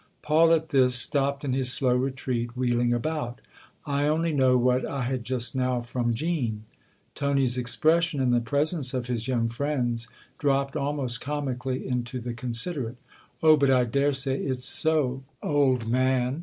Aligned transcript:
Paul, 0.23 0.51
at 0.51 0.69
this, 0.69 0.95
stopped 0.95 1.45
in 1.45 1.53
his 1.53 1.71
slow 1.71 1.95
retreat, 1.95 2.57
wheeling 2.57 2.91
about." 2.91 3.39
I 3.85 4.07
only 4.07 4.33
know 4.33 4.57
what 4.57 4.83
I 4.89 5.03
had 5.03 5.23
just 5.23 5.55
now 5.55 5.81
from 5.81 6.15
Jean." 6.15 6.63
Tony's 7.13 7.55
expression, 7.55 8.19
in 8.19 8.31
the 8.31 8.39
presence 8.41 8.95
of 8.95 9.05
his 9.05 9.27
young 9.27 9.47
friend's, 9.47 10.07
dropped 10.39 10.75
almost 10.75 11.21
comically 11.21 11.87
into 11.87 12.19
the 12.19 12.33
con 12.33 12.49
siderate. 12.53 12.95
"Oh, 13.43 13.55
but 13.55 13.69
I 13.69 13.83
daresay 13.83 14.43
it's 14.43 14.65
so, 14.65 15.21
old 15.43 15.87
man. 15.87 16.39